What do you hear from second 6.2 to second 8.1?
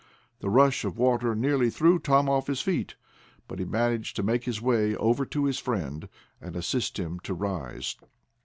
and assist him to rise.